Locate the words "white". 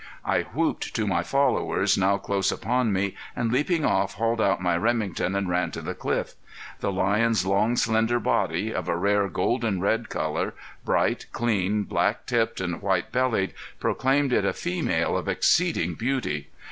12.81-13.11